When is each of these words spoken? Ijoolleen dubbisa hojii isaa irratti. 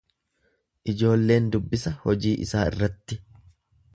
Ijoolleen 0.93 1.51
dubbisa 1.57 1.93
hojii 2.07 2.33
isaa 2.47 2.65
irratti. 2.73 3.21